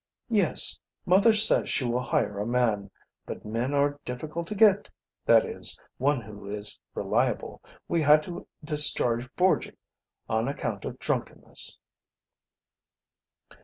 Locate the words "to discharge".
8.23-9.31